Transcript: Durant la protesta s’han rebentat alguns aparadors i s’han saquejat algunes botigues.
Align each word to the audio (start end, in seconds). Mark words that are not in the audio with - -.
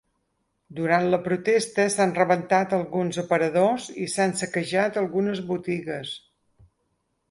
Durant 0.79 1.03
la 1.15 1.19
protesta 1.27 1.85
s’han 1.97 2.15
rebentat 2.21 2.75
alguns 2.79 3.21
aparadors 3.25 3.89
i 4.07 4.11
s’han 4.17 4.37
saquejat 4.43 5.03
algunes 5.07 5.49
botigues. 5.55 6.21